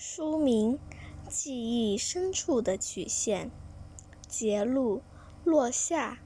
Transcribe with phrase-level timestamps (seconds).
[0.00, 0.78] 书名：
[1.28, 1.52] 记
[1.92, 3.50] 忆深处的曲线。
[4.28, 5.02] 节录：
[5.42, 6.20] 落下。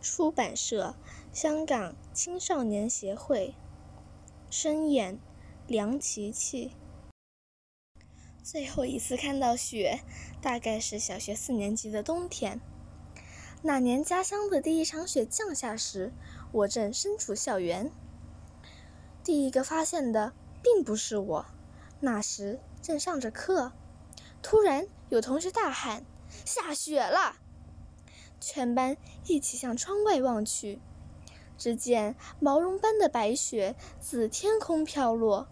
[0.00, 0.96] 出版社：
[1.32, 3.54] 香港青少年协会。
[4.50, 5.20] 声演：
[5.68, 6.72] 梁琪琪。
[8.42, 10.00] 最后一次看到雪，
[10.42, 12.60] 大概是小学四年级的冬天。
[13.62, 16.12] 那年家乡的第一场雪降下时，
[16.50, 17.92] 我正身处校园。
[19.22, 21.46] 第一个发现的并不是我。
[22.04, 23.72] 那时正上着课，
[24.42, 26.04] 突然有同学大喊
[26.44, 27.36] ：“下雪了！”
[28.38, 30.82] 全班一起向窗外望去，
[31.56, 35.48] 只见毛绒般的白雪自天空飘落，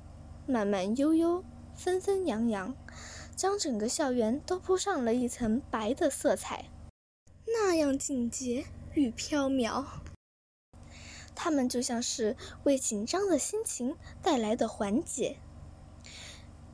[0.47, 1.43] 慢慢悠悠，
[1.75, 2.77] 纷纷扬扬，
[3.35, 6.67] 将整个校园都铺上了一层白的色彩，
[7.47, 9.87] 那样静洁与飘渺。
[11.35, 15.39] 它们就像是为紧张的心情带来的缓解。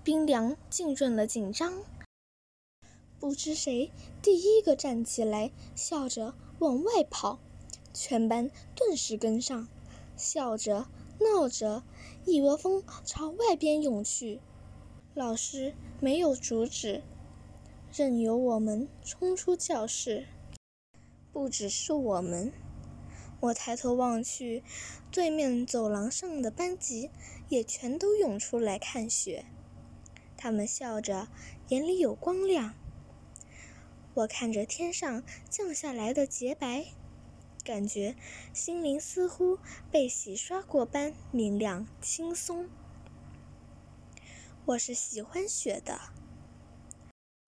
[0.04, 1.82] 冰凉浸润了紧张，
[3.20, 3.90] 不知谁
[4.22, 7.38] 第一个站起来，笑着往外跑，
[7.92, 9.68] 全班顿时跟上，
[10.16, 10.86] 笑着
[11.20, 11.82] 闹着，
[12.24, 14.40] 一窝蜂朝外边涌去。
[15.14, 17.02] 老师没有阻止，
[17.92, 20.26] 任由我们冲出教室。
[21.32, 22.52] 不只是我们，
[23.40, 24.62] 我抬头望去，
[25.10, 27.10] 对面走廊上的班级
[27.50, 29.44] 也全都涌出来看雪。
[30.38, 31.28] 他们笑着，
[31.68, 32.74] 眼里有光亮。
[34.14, 36.86] 我看着天上降下来的洁白，
[37.64, 38.14] 感觉
[38.54, 39.58] 心灵似乎
[39.90, 42.68] 被洗刷过般明亮轻松。
[44.64, 46.00] 我是喜欢雪的，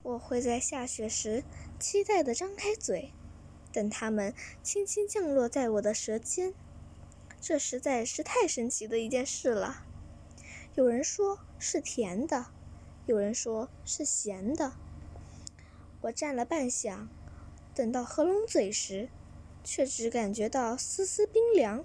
[0.03, 1.45] 我会在下雪时
[1.79, 3.13] 期待地张开嘴，
[3.73, 6.55] 等它们轻轻降落在我的舌尖。
[7.41, 9.87] 这实在是太神奇的一件事了。
[10.75, 12.47] 有人说是甜的。
[13.11, 14.75] 有人说是咸的，
[16.03, 17.09] 我站了半晌，
[17.75, 19.09] 等到合拢嘴时，
[19.65, 21.85] 却只感觉到丝丝冰凉，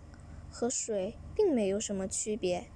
[0.51, 2.67] 和水并没有什么区别。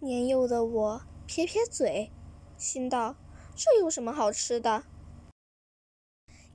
[0.00, 2.10] 年幼的我撇撇嘴，
[2.56, 3.16] 心道：
[3.54, 4.84] 这有什么好吃的？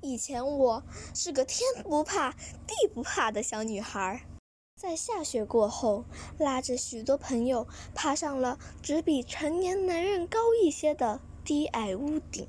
[0.01, 0.83] 以前我
[1.13, 4.25] 是个天不怕地不怕的小女孩。
[4.83, 6.03] 在下雪过后，
[6.37, 12.45] 拉着许多朋友爬上了只比成年男人高一些的低矮屋顶。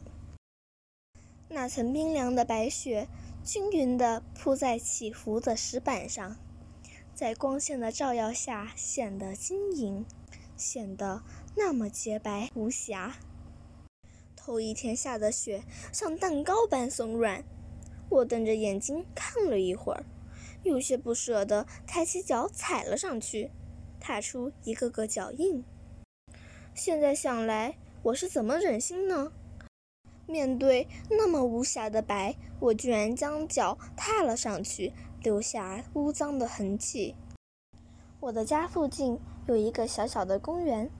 [1.48, 3.06] 那层冰凉的白雪
[3.44, 6.36] 均匀地铺在起伏的石板上，
[7.14, 10.04] 在光线的照耀下显得晶莹，
[10.56, 11.22] 显得
[11.54, 13.14] 那么洁白无瑕。
[14.34, 15.62] 头一天下的雪
[15.92, 17.44] 像蛋糕般松软，
[18.10, 20.04] 我瞪着眼睛看了一会儿。
[20.64, 23.50] 有些不舍得抬起脚踩了上去，
[24.00, 25.62] 踏出一个个脚印。
[26.74, 29.30] 现在想来，我是怎么忍心呢？
[30.26, 37.14] 面对那么无瑕的白，我居然将脚踏了上去，留下污脏的痕迹。
[38.20, 40.90] 我的家附近有一个小小的公园，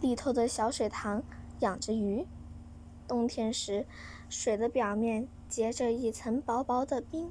[0.00, 1.22] 里头的小水塘
[1.60, 2.26] 养着鱼。
[3.06, 3.86] 冬天时，
[4.28, 7.30] 水的表面结着一层薄薄的冰。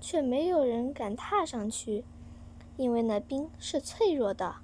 [0.00, 2.04] 却没有人敢踏上去，
[2.76, 4.56] 因为那冰是脆弱的，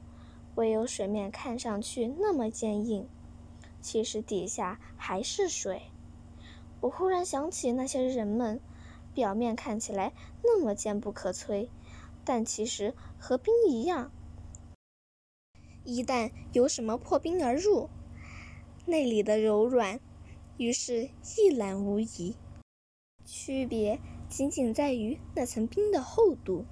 [0.55, 3.09] 唯有水面看上去那么坚硬，
[3.81, 5.83] 其实底下还是水。
[6.81, 8.61] 我忽然想起那些人们，
[9.15, 10.13] 表面看起来
[10.43, 11.69] 那么坚不可摧，
[12.25, 14.13] 但其实和冰一样，
[15.85, 17.89] 一旦有什么破冰而入，
[18.87, 19.99] 那里的柔软，
[20.57, 21.09] 于是
[21.39, 22.37] 一览无遗。
[23.25, 23.99] 区别。
[24.35, 26.65] 仅仅在于那层冰的厚度。